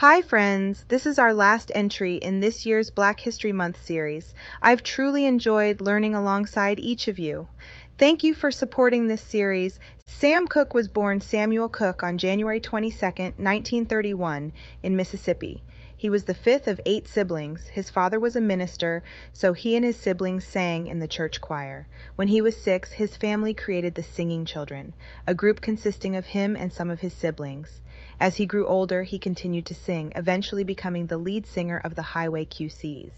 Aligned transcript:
Hi, 0.00 0.20
friends! 0.20 0.84
This 0.88 1.06
is 1.06 1.18
our 1.18 1.32
last 1.32 1.72
entry 1.74 2.16
in 2.16 2.40
this 2.40 2.66
year's 2.66 2.90
Black 2.90 3.18
History 3.18 3.52
Month 3.52 3.82
series. 3.82 4.34
I've 4.60 4.82
truly 4.82 5.24
enjoyed 5.24 5.80
learning 5.80 6.14
alongside 6.14 6.78
each 6.78 7.08
of 7.08 7.18
you. 7.18 7.48
Thank 7.96 8.22
you 8.22 8.34
for 8.34 8.50
supporting 8.50 9.06
this 9.06 9.22
series. 9.22 9.80
Sam 10.06 10.48
Cooke 10.48 10.74
was 10.74 10.86
born 10.86 11.22
Samuel 11.22 11.70
Cook 11.70 12.02
on 12.02 12.18
January 12.18 12.60
22, 12.60 13.06
1931, 13.06 14.52
in 14.82 14.96
Mississippi. 14.96 15.62
He 15.96 16.10
was 16.10 16.24
the 16.24 16.34
fifth 16.34 16.68
of 16.68 16.78
eight 16.84 17.08
siblings. 17.08 17.68
His 17.68 17.88
father 17.88 18.20
was 18.20 18.36
a 18.36 18.40
minister, 18.42 19.02
so 19.32 19.54
he 19.54 19.76
and 19.76 19.84
his 19.84 19.96
siblings 19.96 20.44
sang 20.44 20.88
in 20.88 20.98
the 20.98 21.08
church 21.08 21.40
choir. 21.40 21.86
When 22.16 22.28
he 22.28 22.42
was 22.42 22.54
six, 22.54 22.92
his 22.92 23.16
family 23.16 23.54
created 23.54 23.94
the 23.94 24.02
Singing 24.02 24.44
Children, 24.44 24.92
a 25.26 25.32
group 25.32 25.62
consisting 25.62 26.14
of 26.14 26.26
him 26.26 26.54
and 26.54 26.70
some 26.70 26.90
of 26.90 27.00
his 27.00 27.14
siblings. 27.14 27.80
As 28.18 28.36
he 28.36 28.46
grew 28.46 28.66
older, 28.66 29.02
he 29.02 29.18
continued 29.18 29.66
to 29.66 29.74
sing, 29.74 30.10
eventually 30.16 30.64
becoming 30.64 31.06
the 31.06 31.18
lead 31.18 31.46
singer 31.46 31.78
of 31.84 31.94
the 31.94 32.02
Highway 32.02 32.46
QCs. 32.46 33.10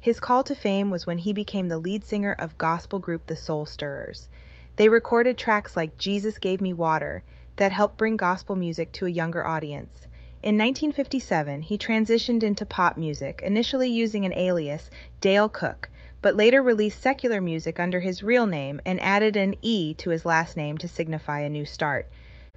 His 0.00 0.18
call 0.18 0.42
to 0.42 0.56
fame 0.56 0.90
was 0.90 1.06
when 1.06 1.18
he 1.18 1.32
became 1.32 1.68
the 1.68 1.78
lead 1.78 2.02
singer 2.02 2.32
of 2.32 2.58
gospel 2.58 2.98
group 2.98 3.26
The 3.26 3.36
Soul 3.36 3.64
Stirrers. 3.64 4.28
They 4.74 4.88
recorded 4.88 5.38
tracks 5.38 5.76
like 5.76 5.98
Jesus 5.98 6.38
Gave 6.38 6.60
Me 6.60 6.72
Water 6.72 7.22
that 7.56 7.70
helped 7.70 7.96
bring 7.96 8.16
gospel 8.16 8.56
music 8.56 8.90
to 8.92 9.06
a 9.06 9.10
younger 9.10 9.46
audience. 9.46 10.06
In 10.42 10.56
1957, 10.56 11.62
he 11.62 11.78
transitioned 11.78 12.42
into 12.42 12.66
pop 12.66 12.96
music, 12.96 13.42
initially 13.44 13.90
using 13.90 14.24
an 14.24 14.32
alias, 14.32 14.90
Dale 15.20 15.48
Cook, 15.48 15.90
but 16.22 16.34
later 16.34 16.60
released 16.60 17.00
secular 17.00 17.40
music 17.40 17.78
under 17.78 18.00
his 18.00 18.24
real 18.24 18.46
name 18.46 18.80
and 18.84 19.00
added 19.00 19.36
an 19.36 19.54
E 19.62 19.94
to 19.94 20.10
his 20.10 20.24
last 20.24 20.56
name 20.56 20.76
to 20.78 20.88
signify 20.88 21.40
a 21.40 21.48
new 21.48 21.64
start. 21.64 22.08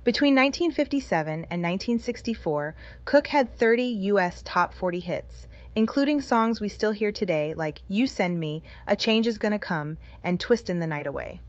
Between 0.03 0.35
1957 0.35 1.33
and 1.33 1.63
1964, 1.63 2.75
Cooke 3.05 3.27
had 3.27 3.55
30 3.55 3.83
U.S. 3.83 4.41
top 4.43 4.73
40 4.73 4.99
hits, 4.99 5.47
including 5.75 6.19
songs 6.19 6.59
we 6.59 6.67
still 6.67 6.91
hear 6.91 7.13
today 7.13 7.53
like 7.53 7.81
You 7.87 8.05
Send 8.05 8.37
Me, 8.37 8.63
A 8.85 8.97
Change 8.97 9.27
Is 9.27 9.37
Gonna 9.37 9.59
Come, 9.59 9.97
and 10.21 10.41
Twistin' 10.41 10.79
the 10.79 10.87
Night 10.87 11.07
Away. 11.07 11.39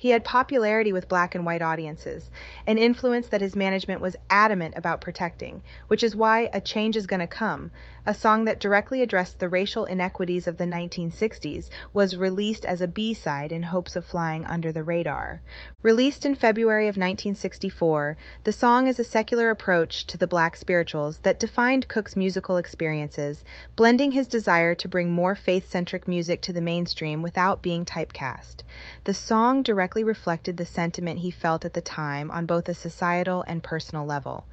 He 0.00 0.10
had 0.12 0.24
popularity 0.24 0.94
with 0.94 1.10
black 1.10 1.34
and 1.34 1.44
white 1.44 1.60
audiences, 1.60 2.30
an 2.66 2.78
influence 2.78 3.28
that 3.28 3.42
his 3.42 3.54
management 3.54 4.00
was 4.00 4.16
adamant 4.30 4.72
about 4.74 5.02
protecting, 5.02 5.60
which 5.88 6.02
is 6.02 6.16
why 6.16 6.48
A 6.54 6.60
Change 6.62 6.96
Is 6.96 7.06
Gonna 7.06 7.26
Come, 7.26 7.70
a 8.06 8.14
song 8.14 8.46
that 8.46 8.58
directly 8.58 9.02
addressed 9.02 9.38
the 9.38 9.48
racial 9.50 9.84
inequities 9.84 10.46
of 10.46 10.56
the 10.56 10.64
1960s, 10.64 11.68
was 11.92 12.16
released 12.16 12.64
as 12.64 12.80
a 12.80 12.88
B-side 12.88 13.52
in 13.52 13.64
hopes 13.64 13.94
of 13.94 14.06
flying 14.06 14.46
under 14.46 14.72
the 14.72 14.82
radar. 14.82 15.42
Released 15.82 16.24
in 16.24 16.34
February 16.34 16.84
of 16.84 16.96
1964, 16.96 18.16
the 18.44 18.52
song 18.52 18.86
is 18.86 18.98
a 18.98 19.04
secular 19.04 19.50
approach 19.50 20.06
to 20.06 20.16
the 20.16 20.26
black 20.26 20.56
spirituals 20.56 21.18
that 21.18 21.38
defined 21.38 21.88
Cooke's 21.88 22.16
musical 22.16 22.56
experiences, 22.56 23.44
blending 23.76 24.12
his 24.12 24.26
desire 24.26 24.74
to 24.76 24.88
bring 24.88 25.12
more 25.12 25.34
faith-centric 25.34 26.08
music 26.08 26.40
to 26.40 26.54
the 26.54 26.62
mainstream 26.62 27.20
without 27.20 27.60
being 27.60 27.84
typecast. 27.84 28.62
The 29.04 29.12
song 29.12 29.62
directly 29.62 29.89
reflected 29.96 30.56
the 30.56 30.64
sentiment 30.64 31.18
he 31.18 31.30
felt 31.30 31.64
at 31.64 31.74
the 31.74 31.80
time 31.80 32.30
on 32.30 32.46
both 32.46 32.68
a 32.68 32.74
societal 32.74 33.42
and 33.48 33.62
personal 33.62 34.06
level. 34.06 34.46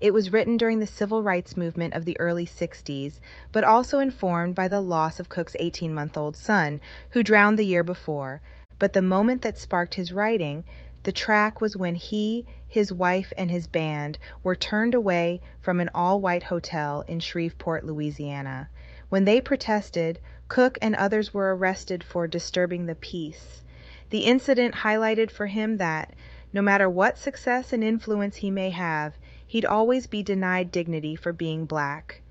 It 0.00 0.14
was 0.14 0.32
written 0.32 0.56
during 0.56 0.78
the 0.78 0.86
civil 0.86 1.22
rights 1.22 1.56
movement 1.56 1.94
of 1.94 2.04
the 2.04 2.20
early 2.20 2.46
60s, 2.46 3.18
but 3.50 3.64
also 3.64 3.98
informed 3.98 4.54
by 4.54 4.68
the 4.68 4.80
loss 4.80 5.18
of 5.18 5.28
Cooke's 5.28 5.56
18 5.58 5.92
month 5.92 6.16
old 6.16 6.36
son, 6.36 6.80
who 7.10 7.22
drowned 7.24 7.58
the 7.58 7.66
year 7.66 7.82
before. 7.82 8.40
But 8.78 8.92
the 8.92 9.02
moment 9.02 9.42
that 9.42 9.58
sparked 9.58 9.94
his 9.94 10.12
writing, 10.12 10.62
the 11.02 11.10
track 11.10 11.60
was 11.60 11.76
when 11.76 11.94
he, 11.94 12.46
his 12.66 12.92
wife, 12.92 13.32
and 13.36 13.50
his 13.50 13.66
band 13.66 14.18
were 14.42 14.54
turned 14.54 14.94
away 14.94 15.40
from 15.60 15.80
an 15.80 15.90
all 15.94 16.20
white 16.20 16.44
hotel 16.44 17.04
in 17.08 17.18
Shreveport, 17.18 17.84
Louisiana. 17.84 18.68
When 19.08 19.24
they 19.24 19.40
protested, 19.40 20.20
Cooke 20.46 20.78
and 20.82 20.94
others 20.94 21.32
were 21.32 21.56
arrested 21.56 22.04
for 22.04 22.28
disturbing 22.28 22.86
the 22.86 22.94
peace. 22.94 23.64
The 24.10 24.24
incident 24.24 24.76
highlighted 24.76 25.30
for 25.30 25.48
him 25.48 25.76
that, 25.76 26.14
no 26.50 26.62
matter 26.62 26.88
what 26.88 27.18
success 27.18 27.74
and 27.74 27.84
influence 27.84 28.36
he 28.36 28.50
may 28.50 28.70
have, 28.70 29.18
he'd 29.46 29.66
always 29.66 30.06
be 30.06 30.22
denied 30.22 30.72
dignity 30.72 31.14
for 31.14 31.32
being 31.32 31.66
black. 31.66 32.22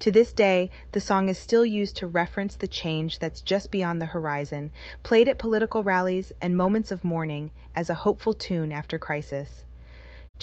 To 0.00 0.10
this 0.10 0.32
day, 0.32 0.70
the 0.90 1.00
song 1.00 1.30
is 1.30 1.38
still 1.38 1.64
used 1.64 1.96
to 1.96 2.06
reference 2.06 2.54
the 2.56 2.68
change 2.68 3.18
that's 3.18 3.40
just 3.40 3.70
beyond 3.70 4.02
the 4.02 4.06
horizon, 4.06 4.72
played 5.02 5.26
at 5.28 5.38
political 5.38 5.82
rallies 5.82 6.32
and 6.42 6.54
moments 6.56 6.90
of 6.90 7.02
mourning 7.02 7.50
as 7.74 7.88
a 7.88 7.94
hopeful 7.94 8.34
tune 8.34 8.70
after 8.70 8.98
crisis. 8.98 9.64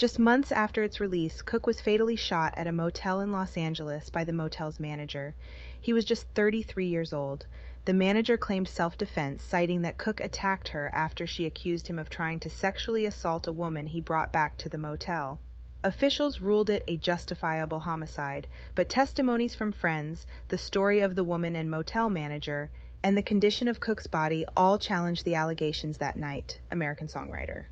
Just 0.00 0.18
months 0.18 0.50
after 0.50 0.82
its 0.82 0.98
release, 0.98 1.42
Cooke 1.42 1.66
was 1.66 1.82
fatally 1.82 2.16
shot 2.16 2.54
at 2.56 2.66
a 2.66 2.72
motel 2.72 3.20
in 3.20 3.32
Los 3.32 3.58
Angeles 3.58 4.08
by 4.08 4.24
the 4.24 4.32
motel's 4.32 4.80
manager. 4.80 5.34
He 5.78 5.92
was 5.92 6.06
just 6.06 6.26
33 6.28 6.86
years 6.86 7.12
old. 7.12 7.44
The 7.84 7.92
manager 7.92 8.38
claimed 8.38 8.66
self 8.66 8.96
defense, 8.96 9.42
citing 9.42 9.82
that 9.82 9.98
Cooke 9.98 10.20
attacked 10.20 10.68
her 10.68 10.90
after 10.94 11.26
she 11.26 11.44
accused 11.44 11.88
him 11.88 11.98
of 11.98 12.08
trying 12.08 12.40
to 12.40 12.48
sexually 12.48 13.04
assault 13.04 13.46
a 13.46 13.52
woman 13.52 13.88
he 13.88 14.00
brought 14.00 14.32
back 14.32 14.56
to 14.56 14.70
the 14.70 14.78
motel. 14.78 15.38
Officials 15.84 16.40
ruled 16.40 16.70
it 16.70 16.82
a 16.88 16.96
justifiable 16.96 17.80
homicide, 17.80 18.46
but 18.74 18.88
testimonies 18.88 19.54
from 19.54 19.70
friends, 19.70 20.26
the 20.48 20.56
story 20.56 21.00
of 21.00 21.14
the 21.14 21.24
woman 21.24 21.54
and 21.54 21.70
motel 21.70 22.08
manager, 22.08 22.70
and 23.02 23.18
the 23.18 23.22
condition 23.22 23.68
of 23.68 23.80
Cooke's 23.80 24.06
body 24.06 24.46
all 24.56 24.78
challenged 24.78 25.26
the 25.26 25.34
allegations 25.34 25.98
that 25.98 26.16
night. 26.16 26.58
American 26.70 27.06
songwriter. 27.06 27.66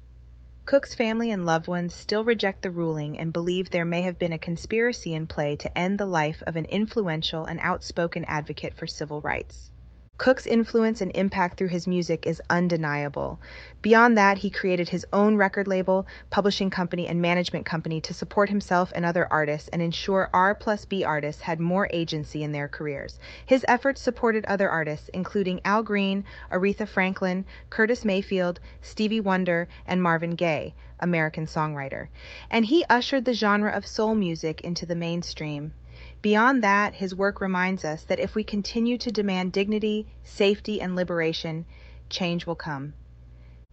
Cooke's 0.68 0.94
family 0.94 1.30
and 1.30 1.46
loved 1.46 1.66
ones 1.66 1.94
still 1.94 2.24
reject 2.24 2.60
the 2.60 2.70
ruling 2.70 3.18
and 3.18 3.32
believe 3.32 3.70
there 3.70 3.86
may 3.86 4.02
have 4.02 4.18
been 4.18 4.34
a 4.34 4.38
conspiracy 4.38 5.14
in 5.14 5.26
play 5.26 5.56
to 5.56 5.78
end 5.78 5.96
the 5.96 6.04
life 6.04 6.42
of 6.46 6.56
an 6.56 6.66
influential 6.66 7.46
and 7.46 7.58
outspoken 7.62 8.22
advocate 8.26 8.74
for 8.74 8.86
civil 8.86 9.22
rights. 9.22 9.70
Cooke's 10.18 10.48
influence 10.48 11.00
and 11.00 11.12
impact 11.14 11.56
through 11.56 11.68
his 11.68 11.86
music 11.86 12.26
is 12.26 12.42
undeniable. 12.50 13.38
Beyond 13.82 14.18
that, 14.18 14.38
he 14.38 14.50
created 14.50 14.88
his 14.88 15.06
own 15.12 15.36
record 15.36 15.68
label, 15.68 16.08
publishing 16.28 16.70
company, 16.70 17.06
and 17.06 17.22
management 17.22 17.64
company 17.64 18.00
to 18.00 18.12
support 18.12 18.48
himself 18.48 18.92
and 18.96 19.04
other 19.04 19.32
artists 19.32 19.68
and 19.68 19.80
ensure 19.80 20.28
R 20.32 20.56
plus 20.56 20.84
B 20.84 21.04
artists 21.04 21.42
had 21.42 21.60
more 21.60 21.88
agency 21.92 22.42
in 22.42 22.50
their 22.50 22.66
careers. 22.66 23.20
His 23.46 23.64
efforts 23.68 24.00
supported 24.00 24.44
other 24.46 24.68
artists, 24.68 25.08
including 25.14 25.60
Al 25.64 25.84
Green, 25.84 26.24
Aretha 26.50 26.88
Franklin, 26.88 27.44
Curtis 27.70 28.04
Mayfield, 28.04 28.58
Stevie 28.82 29.20
Wonder, 29.20 29.68
and 29.86 30.02
Marvin 30.02 30.34
Gaye, 30.34 30.74
American 30.98 31.46
songwriter. 31.46 32.08
And 32.50 32.66
he 32.66 32.84
ushered 32.90 33.24
the 33.24 33.34
genre 33.34 33.70
of 33.70 33.86
soul 33.86 34.16
music 34.16 34.62
into 34.62 34.84
the 34.84 34.96
mainstream. 34.96 35.74
Beyond 36.22 36.62
that, 36.62 36.94
his 36.94 37.14
work 37.14 37.40
reminds 37.40 37.84
us 37.84 38.04
that 38.04 38.20
if 38.20 38.34
we 38.34 38.44
continue 38.44 38.98
to 38.98 39.10
demand 39.10 39.52
dignity, 39.52 40.06
safety, 40.22 40.80
and 40.80 40.94
liberation, 40.94 41.64
change 42.08 42.46
will 42.46 42.54
come. 42.54 42.94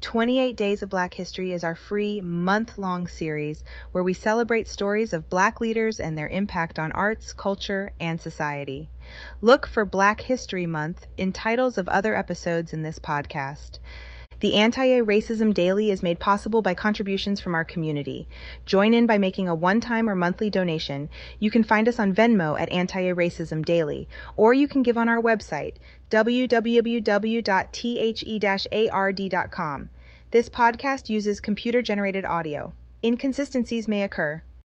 28 0.02 0.58
Days 0.58 0.84
of 0.84 0.90
Black 0.90 1.14
History 1.14 1.54
is 1.54 1.64
our 1.64 1.74
free 1.74 2.22
month 2.22 2.78
long 2.78 3.08
series 3.08 3.64
where 3.92 4.04
we 4.04 4.14
celebrate 4.14 4.68
stories 4.68 5.14
of 5.14 5.30
Black 5.30 5.62
leaders 5.62 6.00
and 6.00 6.18
their 6.18 6.28
impact 6.28 6.78
on 6.78 6.92
arts, 6.92 7.32
culture, 7.32 7.92
and 8.00 8.20
society. 8.20 8.90
Look 9.42 9.66
for 9.66 9.86
Black 9.86 10.22
History 10.22 10.66
Month 10.66 11.08
in 11.18 11.32
titles 11.32 11.78
of 11.78 11.88
other 11.88 12.16
episodes 12.16 12.74
in 12.74 12.84
this 12.84 13.00
podcast. 13.00 13.80
The 14.42 14.56
Anti 14.56 15.00
Racism 15.00 15.54
Daily 15.54 15.92
is 15.92 16.04
made 16.04 16.20
possible 16.20 16.62
by 16.62 16.74
contributions 16.74 17.40
from 17.40 17.56
our 17.56 17.64
community. 17.64 18.28
Join 18.66 18.94
in 18.94 19.06
by 19.06 19.18
making 19.18 19.48
a 19.48 19.56
one 19.56 19.80
time 19.80 20.10
or 20.10 20.16
monthly 20.16 20.50
donation. 20.50 21.08
You 21.40 21.50
can 21.50 21.64
find 21.64 21.88
us 21.88 22.00
on 22.00 22.14
Venmo 22.14 22.60
at 22.60 22.70
Anti 22.70 23.14
Racism 23.14 23.64
Daily, 23.64 24.10
or 24.36 24.54
you 24.54 24.68
can 24.68 24.84
give 24.84 24.98
on 24.98 25.08
our 25.08 25.22
website, 25.22 25.76
www.the 26.12 27.02
ard.com. 28.92 29.90
This 30.32 30.50
podcast 30.50 31.10
uses 31.10 31.40
computer 31.40 31.82
generated 31.82 32.26
audio. 32.26 32.74
Inconsistencies 33.02 33.88
may 33.88 34.04
occur. 34.04 34.42